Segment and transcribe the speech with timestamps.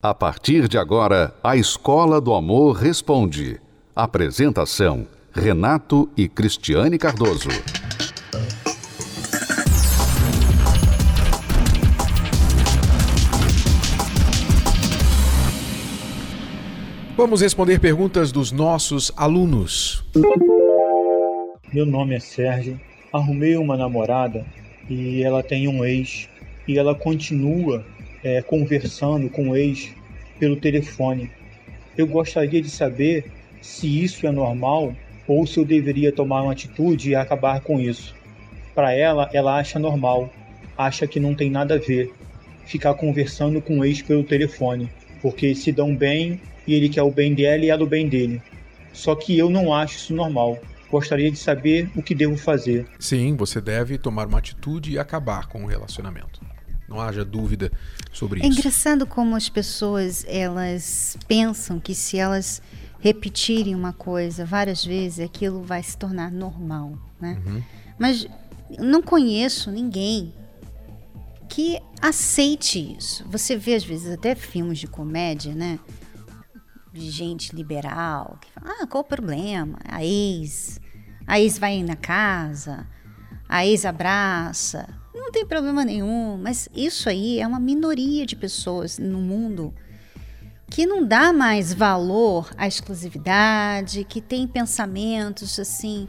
[0.00, 3.60] A partir de agora, a Escola do Amor Responde.
[3.96, 7.48] Apresentação: Renato e Cristiane Cardoso.
[17.16, 20.04] Vamos responder perguntas dos nossos alunos.
[21.72, 22.80] Meu nome é Sérgio.
[23.12, 24.46] Arrumei uma namorada
[24.88, 26.28] e ela tem um ex
[26.68, 27.84] e ela continua
[28.28, 29.90] é, conversando com o ex
[30.38, 31.30] pelo telefone.
[31.96, 33.24] Eu gostaria de saber
[33.62, 34.94] se isso é normal
[35.26, 38.14] ou se eu deveria tomar uma atitude e acabar com isso.
[38.74, 40.32] Para ela, ela acha normal,
[40.76, 42.12] acha que não tem nada a ver
[42.66, 44.90] ficar conversando com o ex pelo telefone,
[45.22, 48.42] porque se dão bem e ele quer o bem dela e ela o bem dele.
[48.92, 50.58] Só que eu não acho isso normal.
[50.90, 52.86] Gostaria de saber o que devo fazer.
[52.98, 56.40] Sim, você deve tomar uma atitude e acabar com o relacionamento.
[56.88, 57.70] Não haja dúvida
[58.12, 58.58] sobre É isso.
[58.58, 62.62] engraçado como as pessoas elas pensam que se elas
[63.00, 67.40] repetirem uma coisa várias vezes, aquilo vai se tornar normal, né?
[67.98, 68.26] Mas
[68.78, 70.32] não conheço ninguém
[71.48, 73.24] que aceite isso.
[73.28, 75.78] Você vê às vezes até filmes de comédia, né?
[76.92, 79.78] De gente liberal que fala: "Ah, qual o problema?
[79.84, 80.80] A ex,
[81.26, 82.86] a ex vai na casa,
[83.48, 84.88] a ex abraça,
[85.28, 86.38] não tem problema nenhum".
[86.38, 89.74] Mas isso aí é uma minoria de pessoas no mundo
[90.70, 96.06] que não dá mais valor à exclusividade, que tem pensamentos assim,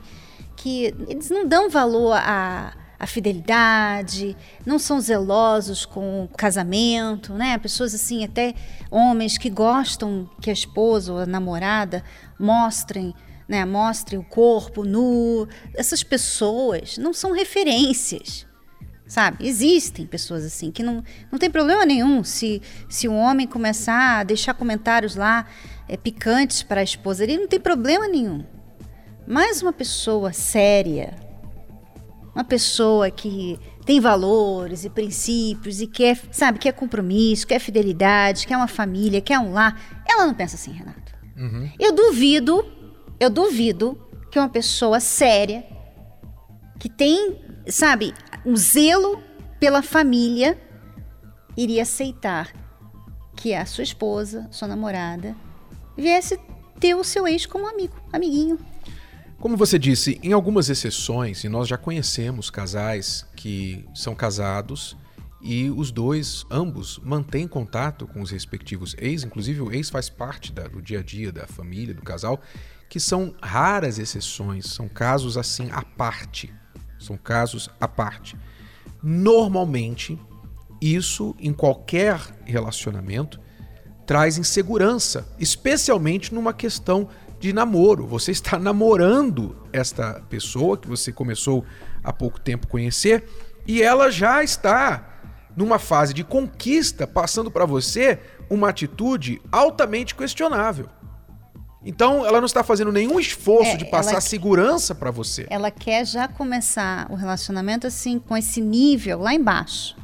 [0.56, 7.58] que eles não dão valor à, à fidelidade, não são zelosos com o casamento, né?
[7.58, 8.54] Pessoas assim, até
[8.92, 12.04] homens que gostam que a esposa ou a namorada
[12.38, 13.14] mostrem,
[13.48, 15.48] né, mostre o corpo nu.
[15.74, 18.49] Essas pessoas não são referências
[19.10, 19.48] sabe?
[19.48, 24.24] Existem pessoas assim que não, não tem problema nenhum se, se um homem começar a
[24.24, 25.48] deixar comentários lá
[25.88, 28.46] é, picantes para a esposa, ele não tem problema nenhum.
[29.28, 31.16] Mas uma pessoa séria,
[32.36, 38.58] uma pessoa que tem valores e princípios e quer, sabe, quer compromisso, quer fidelidade, quer
[38.58, 41.18] uma família, quer um lar, ela não pensa assim, Renato.
[41.80, 42.64] Eu duvido,
[43.20, 45.66] eu duvido que uma pessoa séria
[46.78, 48.14] que tem, sabe,
[48.46, 49.22] um zelo
[49.60, 50.60] pela família
[51.58, 52.54] iria aceitar
[53.36, 55.36] que a sua esposa, sua namorada,
[55.98, 56.40] viesse
[56.80, 58.58] ter o seu ex como amigo, amiguinho.
[59.40, 64.98] Como você disse, em algumas exceções, e nós já conhecemos casais que são casados
[65.42, 70.52] e os dois, ambos, mantêm contato com os respectivos ex, inclusive o ex faz parte
[70.52, 72.42] da- do dia a dia da família, do casal,
[72.90, 76.54] que são raras exceções, são casos assim à parte.
[77.00, 78.38] São casos à parte.
[79.02, 80.20] Normalmente,
[80.82, 83.40] isso em qualquer relacionamento
[84.06, 88.06] traz insegurança, especialmente numa questão de namoro.
[88.06, 91.64] Você está namorando esta pessoa que você começou
[92.04, 93.24] há pouco tempo a conhecer
[93.66, 95.22] e ela já está
[95.56, 100.90] numa fase de conquista, passando para você uma atitude altamente questionável.
[101.90, 105.48] Então, ela não está fazendo nenhum esforço É, de passar ela- segurança para você.
[105.50, 109.96] Ela quer já começar o relacionamento assim, com esse nível lá embaixo.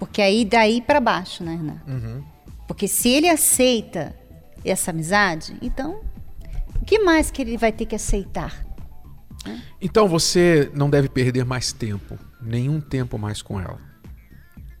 [0.00, 2.24] Porque aí daí para baixo, né, Renato?
[2.66, 4.16] Porque se ele aceita
[4.64, 6.00] essa amizade, então
[6.80, 8.66] o que mais que ele vai ter que aceitar?
[9.80, 13.78] Então você não deve perder mais tempo, nenhum tempo mais com ela.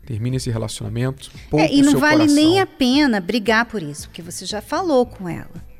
[0.04, 1.30] Termine esse relacionamento.
[1.54, 2.34] É, e não vale coração.
[2.34, 5.70] nem a pena brigar por isso, porque você já falou com ela.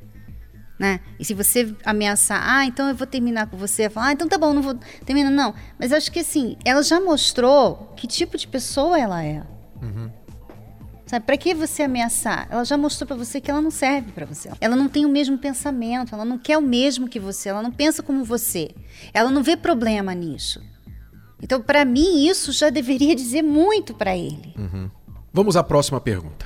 [0.82, 0.98] Né?
[1.16, 4.36] E se você ameaçar, ah, então eu vou terminar com você, falar, ah, então tá
[4.36, 4.74] bom, não vou
[5.06, 5.54] terminar, não.
[5.78, 9.44] Mas acho que assim, ela já mostrou que tipo de pessoa ela é.
[11.06, 12.48] Sabe, pra que você ameaçar?
[12.50, 14.50] Ela já mostrou pra você que ela não serve pra você.
[14.60, 17.70] Ela não tem o mesmo pensamento, ela não quer o mesmo que você, ela não
[17.70, 18.72] pensa como você.
[19.14, 20.60] Ela não vê problema nisso.
[21.40, 24.52] Então, pra mim, isso já deveria dizer muito pra ele.
[25.32, 26.44] Vamos à próxima pergunta.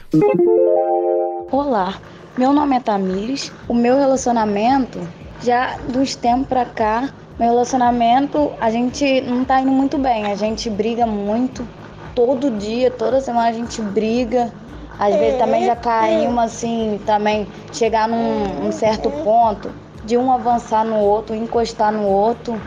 [1.50, 1.98] Olá,
[2.36, 3.50] meu nome é Tamires.
[3.66, 5.00] O meu relacionamento,
[5.42, 10.26] já dos tempos pra cá, meu relacionamento, a gente não tá indo muito bem.
[10.26, 11.66] A gente briga muito.
[12.14, 14.52] Todo dia, toda semana a gente briga.
[14.98, 19.70] Às vezes também já caímos assim, também chegar num, num certo ponto
[20.04, 22.58] de um avançar no outro, encostar no outro,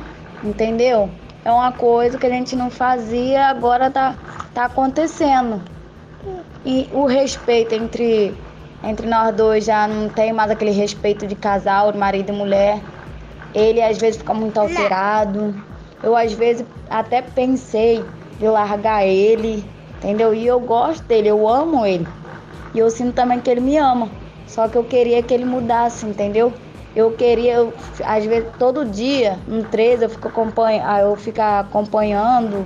[0.43, 1.09] entendeu?
[1.43, 4.15] É uma coisa que a gente não fazia, agora tá,
[4.53, 5.61] tá acontecendo.
[6.63, 8.35] E o respeito entre,
[8.83, 12.81] entre nós dois já não tem mais aquele respeito de casal, de marido e mulher.
[13.53, 15.53] Ele às vezes fica muito alterado.
[16.01, 18.05] Eu às vezes até pensei
[18.39, 19.63] de largar ele,
[19.97, 20.33] entendeu?
[20.33, 22.07] E eu gosto dele, eu amo ele.
[22.73, 24.09] E eu sinto também que ele me ama.
[24.47, 26.53] Só que eu queria que ele mudasse, entendeu?
[26.95, 27.73] Eu queria, eu,
[28.03, 30.31] às vezes, todo dia, no 13, eu fico,
[30.83, 32.65] ah, eu fico acompanhando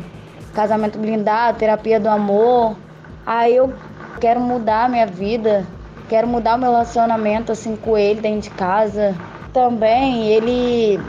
[0.53, 2.77] casamento blindado, terapia do amor.
[3.25, 3.73] Aí eu
[4.19, 5.65] quero mudar a minha vida,
[6.13, 9.15] quero mudar o meu relacionamento assim com ele dentro de casa.
[9.51, 10.99] Também ele,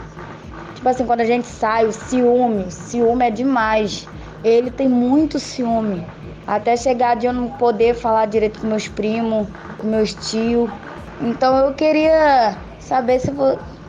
[0.73, 4.07] tipo assim, quando a gente sai, o ciúme, ciúme é demais.
[4.43, 6.03] Ele tem muito ciúme.
[6.47, 9.47] Até chegar de eu não poder falar direito com meus primos,
[9.77, 10.71] com meus tios.
[11.21, 13.31] Então eu queria saber se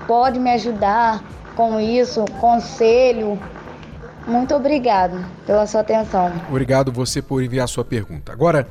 [0.07, 1.25] pode me ajudar
[1.55, 3.39] com isso, conselho.
[4.27, 6.31] Muito obrigado pela sua atenção.
[6.51, 8.33] Obrigado você por enviar sua pergunta.
[8.33, 8.69] Agora,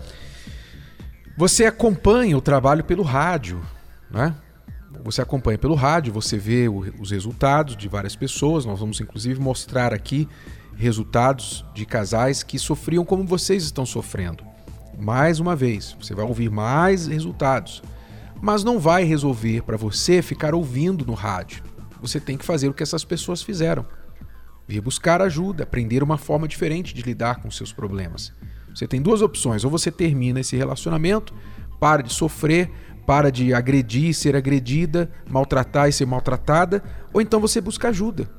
[1.38, 3.62] você acompanha o trabalho pelo rádio,
[4.10, 4.36] né?
[5.04, 8.66] Você acompanha pelo rádio, você vê os resultados de várias pessoas.
[8.66, 10.28] Nós vamos inclusive mostrar aqui
[10.76, 14.44] resultados de casais que sofriam como vocês estão sofrendo.
[14.98, 17.84] Mais uma vez, você vai ouvir mais resultados
[18.42, 21.64] mas não vai resolver para você ficar ouvindo no rádio.
[22.02, 23.86] Você tem que fazer o que essas pessoas fizeram.
[24.68, 28.34] Vir buscar ajuda, aprender uma forma diferente de lidar com seus problemas.
[28.75, 31.33] Você tem duas opções: ou você termina esse relacionamento,
[31.80, 32.69] para de sofrer,
[33.07, 36.83] para de agredir ser agredida, maltratar e ser maltratada,
[37.13, 38.30] ou então você busca ajuda.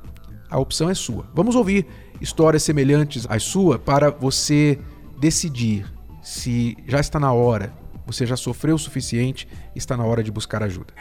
[0.49, 1.27] A opção é sua.
[1.33, 1.85] Vamos ouvir
[2.21, 4.79] histórias semelhantes à sua para você
[5.19, 5.85] decidir
[6.21, 7.73] se já está na hora
[8.07, 9.45] você já sofreu o suficiente,
[9.75, 10.93] está na hora de buscar ajuda.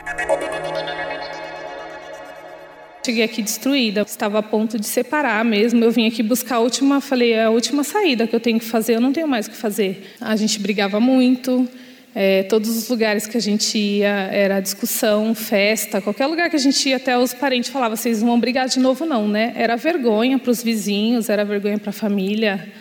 [3.06, 5.84] Cheguei aqui destruída, estava a ponto de separar mesmo.
[5.84, 8.64] Eu vim aqui buscar a última, falei, é a última saída que eu tenho que
[8.64, 10.16] fazer, eu não tenho mais o que fazer.
[10.20, 11.68] A gente brigava muito,
[12.12, 16.58] é, todos os lugares que a gente ia era discussão, festa, qualquer lugar que a
[16.58, 19.52] gente ia, até os parentes falavam: vocês vão brigar de novo, não, né?
[19.54, 22.72] Era vergonha para os vizinhos, era vergonha para a família.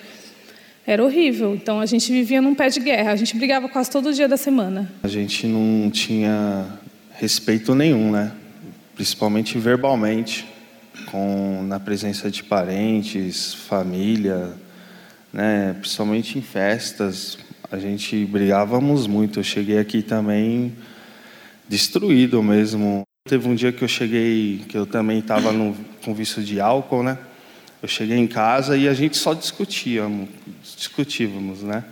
[0.87, 1.53] Era horrível.
[1.53, 3.11] Então a gente vivia num pé de guerra.
[3.11, 4.91] A gente brigava quase todo dia da semana.
[5.03, 6.65] A gente não tinha
[7.13, 8.31] respeito nenhum, né?
[8.95, 10.47] Principalmente verbalmente,
[11.11, 14.53] com na presença de parentes, família,
[15.33, 15.75] né?
[15.79, 17.37] Principalmente em festas,
[17.69, 19.39] a gente brigávamos muito.
[19.39, 20.73] Eu cheguei aqui também
[21.67, 23.03] destruído mesmo.
[23.27, 25.51] Teve um dia que eu cheguei, que eu também estava
[26.03, 27.17] com vício de álcool, né?
[27.81, 30.29] Eu cheguei em casa e a gente só discutíamos,
[30.77, 31.83] discutívamos, né?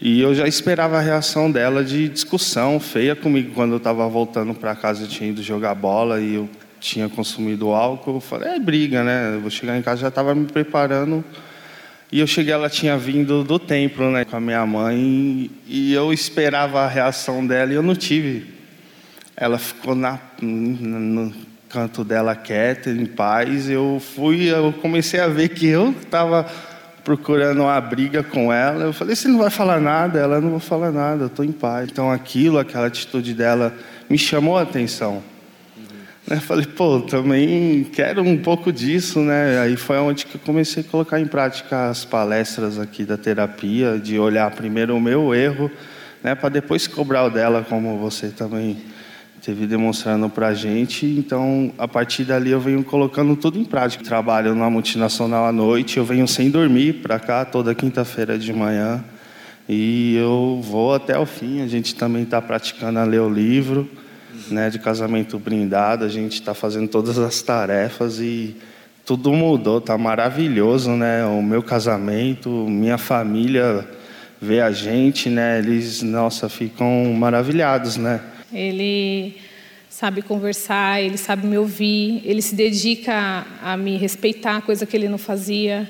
[0.00, 4.54] E eu já esperava a reação dela de discussão feia comigo quando eu estava voltando
[4.54, 6.48] para casa, eu tinha ido jogar bola e eu
[6.80, 8.16] tinha consumido álcool.
[8.16, 9.34] Eu falei, é briga, né?
[9.34, 11.24] Eu vou chegar em casa, já estava me preparando.
[12.10, 16.12] E eu cheguei, ela tinha vindo do templo, né, com a minha mãe, e eu
[16.12, 18.52] esperava a reação dela e eu não tive.
[19.34, 21.32] Ela ficou na, no,
[21.70, 26.46] canto dela quieta, em paz, eu fui, eu comecei a ver que eu estava
[27.04, 28.84] procurando uma briga com ela.
[28.84, 31.52] Eu falei: "Você não vai falar nada?" Ela não vou falar nada, eu estou em
[31.52, 31.88] paz.
[31.90, 33.74] Então aquilo, aquela atitude dela
[34.08, 35.22] me chamou a atenção.
[36.30, 40.82] Eu falei: "Pô, também quero um pouco disso, né?" Aí foi onde que eu comecei
[40.82, 45.70] a colocar em prática as palestras aqui da terapia, de olhar primeiro o meu erro,
[46.22, 48.91] né, para depois cobrar o dela, como você também
[49.42, 51.04] teve demonstrando para a gente.
[51.04, 54.04] Então, a partir dali, eu venho colocando tudo em prática.
[54.04, 59.04] Trabalho na multinacional à noite, eu venho sem dormir para cá toda quinta-feira de manhã.
[59.68, 61.60] E eu vou até o fim.
[61.60, 63.90] A gente também está praticando a ler o livro
[64.48, 66.04] né, de casamento brindado.
[66.04, 68.56] A gente está fazendo todas as tarefas e
[69.04, 69.78] tudo mudou.
[69.78, 71.24] Está maravilhoso, né?
[71.24, 73.88] O meu casamento, minha família
[74.40, 75.58] vê a gente, né?
[75.58, 78.20] Eles, nossa, ficam maravilhados, né?
[78.52, 79.36] Ele
[79.88, 84.96] sabe conversar, ele sabe me ouvir, ele se dedica a, a me respeitar, coisa que
[84.96, 85.88] ele não fazia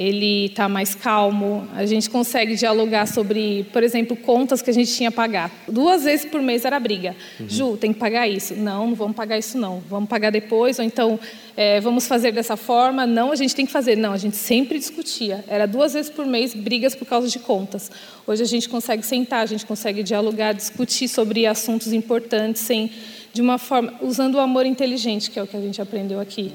[0.00, 1.68] ele está mais calmo.
[1.74, 5.50] A gente consegue dialogar sobre, por exemplo, contas que a gente tinha a pagar.
[5.68, 7.14] Duas vezes por mês era briga.
[7.38, 7.46] Uhum.
[7.46, 8.54] Ju, tem que pagar isso.
[8.54, 9.82] Não, não vamos pagar isso não.
[9.90, 11.20] Vamos pagar depois, ou então
[11.54, 13.06] é, vamos fazer dessa forma.
[13.06, 13.94] Não, a gente tem que fazer.
[13.94, 15.44] Não, a gente sempre discutia.
[15.46, 17.90] Era duas vezes por mês brigas por causa de contas.
[18.26, 22.90] Hoje a gente consegue sentar, a gente consegue dialogar, discutir sobre assuntos importantes sem,
[23.34, 26.54] de uma forma, usando o amor inteligente, que é o que a gente aprendeu aqui.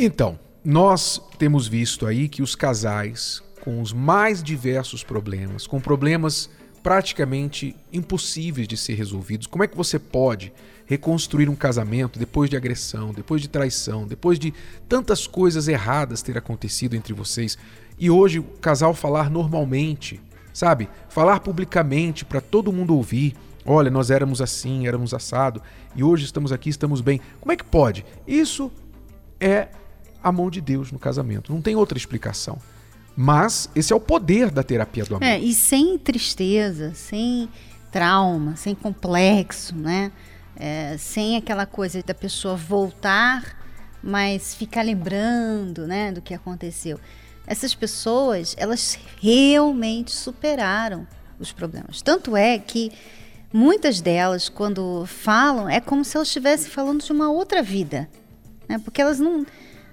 [0.00, 6.48] Então, nós temos visto aí que os casais com os mais diversos problemas, com problemas
[6.84, 9.48] praticamente impossíveis de ser resolvidos.
[9.48, 10.52] Como é que você pode
[10.86, 14.54] reconstruir um casamento depois de agressão, depois de traição, depois de
[14.88, 17.58] tantas coisas erradas ter acontecido entre vocês
[17.98, 20.20] e hoje o casal falar normalmente,
[20.52, 20.88] sabe?
[21.08, 23.34] Falar publicamente para todo mundo ouvir.
[23.66, 25.60] Olha, nós éramos assim, éramos assado
[25.96, 27.20] e hoje estamos aqui, estamos bem.
[27.40, 28.06] Como é que pode?
[28.28, 28.70] Isso
[29.40, 29.66] é
[30.22, 31.52] a mão de Deus no casamento.
[31.52, 32.58] Não tem outra explicação.
[33.16, 35.26] Mas esse é o poder da terapia do amor.
[35.26, 37.48] É, e sem tristeza, sem
[37.90, 40.12] trauma, sem complexo, né?
[40.56, 43.56] É, sem aquela coisa da pessoa voltar,
[44.02, 46.98] mas ficar lembrando, né, do que aconteceu.
[47.46, 51.06] Essas pessoas, elas realmente superaram
[51.38, 52.02] os problemas.
[52.02, 52.92] Tanto é que
[53.52, 58.08] muitas delas, quando falam, é como se elas estivessem falando de uma outra vida,
[58.68, 58.78] né?
[58.78, 59.46] Porque elas não,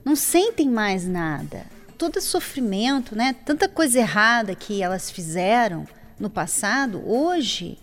[0.06, 1.66] não sentem mais nada
[1.98, 3.34] todo sofrimento, né?
[3.46, 5.88] Tanta coisa errada que elas fizeram
[6.20, 7.78] no passado, hoje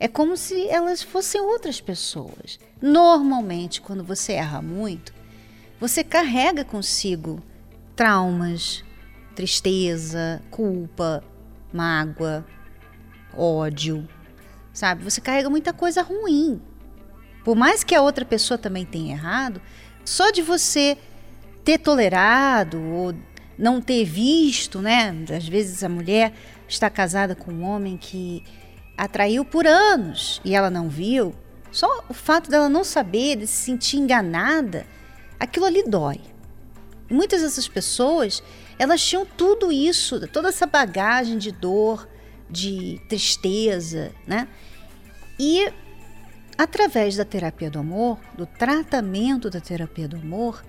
[0.00, 2.58] é como se elas fossem outras pessoas.
[2.80, 5.12] Normalmente, quando você erra muito,
[5.80, 7.42] você carrega consigo
[7.94, 8.84] traumas,
[9.34, 11.22] tristeza, culpa,
[11.72, 12.46] mágoa,
[13.36, 14.08] ódio,
[14.72, 15.04] sabe?
[15.04, 16.60] Você carrega muita coisa ruim.
[17.44, 19.60] Por mais que a outra pessoa também tenha errado,
[20.04, 20.96] só de você
[21.68, 23.14] ter tolerado ou
[23.58, 25.14] não ter visto, né?
[25.36, 26.32] Às vezes a mulher
[26.66, 28.42] está casada com um homem que
[28.96, 31.34] atraiu por anos e ela não viu.
[31.70, 34.86] Só o fato dela não saber, de se sentir enganada,
[35.38, 36.22] aquilo ali dói.
[37.10, 38.42] E muitas dessas pessoas,
[38.78, 42.08] elas tinham tudo isso, toda essa bagagem de dor,
[42.48, 44.48] de tristeza, né?
[45.38, 45.70] E
[46.56, 50.64] através da terapia do amor, do tratamento da terapia do amor,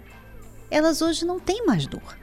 [0.70, 2.18] elas hoje não têm mais dor.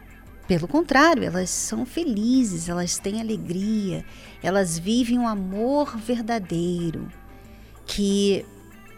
[0.47, 4.05] Pelo contrário, elas são felizes, elas têm alegria,
[4.43, 7.09] elas vivem um amor verdadeiro
[7.85, 8.47] que,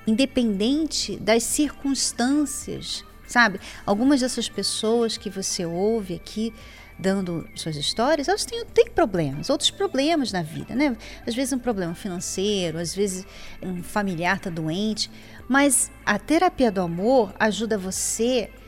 [0.07, 3.61] independente das circunstâncias, sabe?
[3.87, 6.53] Algumas dessas pessoas que você ouve aqui
[6.99, 10.97] dando suas histórias, elas têm, têm problemas, outros problemas na vida, né?
[11.27, 13.25] Às vezes um problema financeiro, às vezes
[13.63, 15.11] um familiar está doente,
[15.49, 18.68] mas a terapia do amor ajuda você a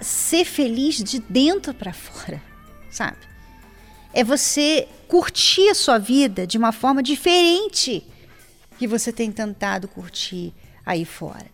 [0.00, 2.40] ser feliz de dentro para fora,
[2.90, 3.16] sabe?
[4.12, 8.06] É você curtir a sua vida de uma forma diferente
[8.78, 10.52] que você tem tentado curtir
[10.84, 11.46] aí fora.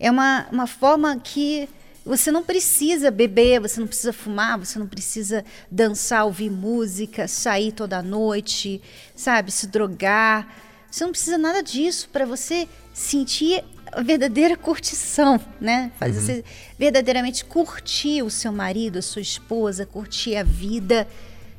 [0.00, 1.68] É uma, uma forma que
[2.04, 7.72] você não precisa beber, você não precisa fumar, você não precisa dançar, ouvir música, sair
[7.72, 8.82] toda noite,
[9.16, 10.46] sabe, se drogar.
[10.90, 15.92] Você não precisa nada disso para você sentir a verdadeira curtição, né?
[15.98, 16.26] Fazer uhum.
[16.26, 16.44] você
[16.78, 21.06] verdadeiramente curtir o seu marido, a sua esposa, curtir a vida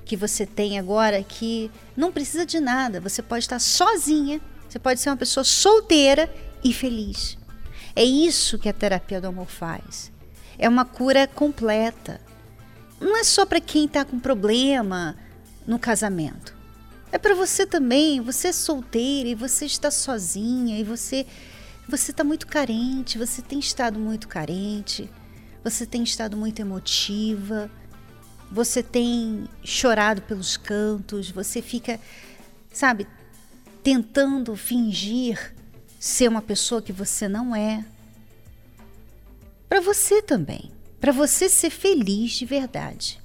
[0.06, 3.00] que você tem agora, que não precisa de nada.
[3.02, 4.40] Você pode estar sozinha,
[4.70, 6.32] você pode ser uma pessoa solteira
[6.64, 7.38] e feliz.
[7.96, 10.12] É isso que a terapia do amor faz.
[10.58, 12.20] É uma cura completa.
[13.00, 15.16] Não é só para quem está com problema
[15.66, 16.56] no casamento.
[17.12, 18.22] É para você também.
[18.22, 21.26] Você é solteira e você está sozinha e você
[21.88, 25.10] você está muito carente, você tem estado muito carente,
[25.64, 27.70] você tem estado muito emotiva,
[28.52, 32.00] você tem chorado pelos cantos, você fica,
[32.72, 33.08] sabe,
[33.84, 35.54] tentando fingir
[36.00, 37.84] ser uma pessoa que você não é.
[39.68, 43.20] Para você também, para você ser feliz de verdade.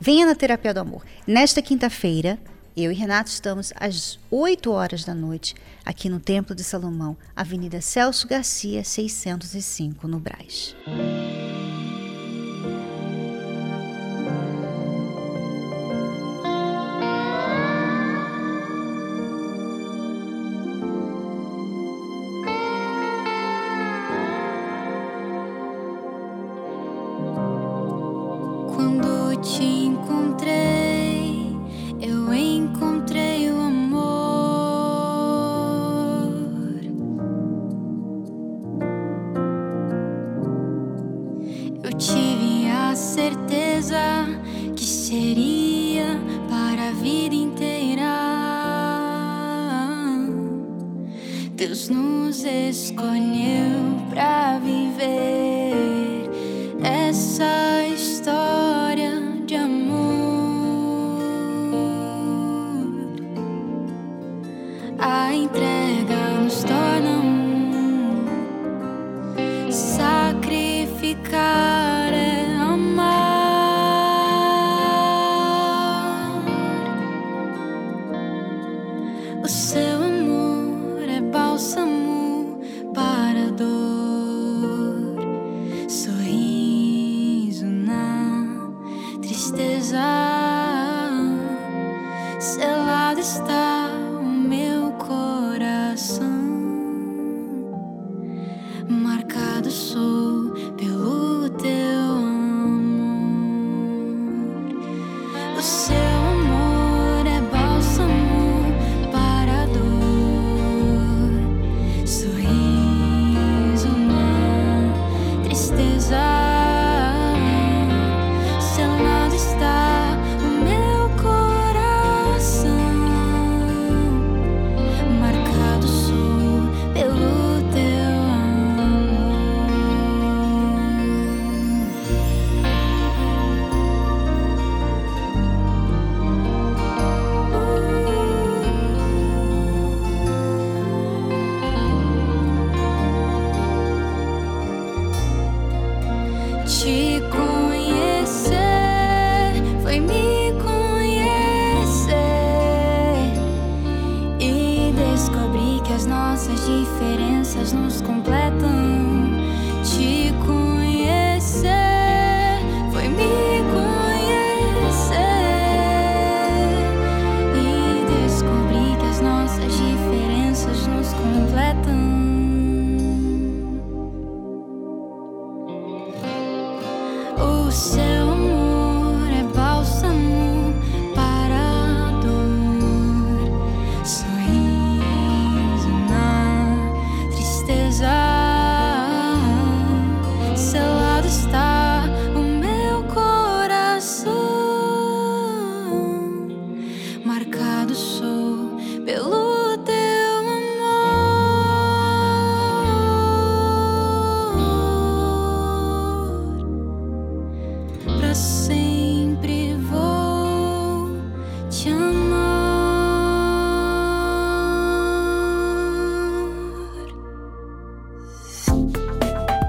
[0.00, 1.04] Venha na Terapia do Amor.
[1.26, 2.38] Nesta quinta-feira,
[2.80, 5.52] eu e Renato estamos às 8 horas da noite
[5.84, 10.76] aqui no Templo de Salomão, Avenida Celso Garcia, 605, no Brás.
[28.72, 30.67] Quando te encontrei